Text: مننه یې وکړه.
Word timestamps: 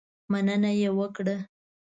مننه 0.31 0.71
یې 0.81 0.89
وکړه. 0.97 1.35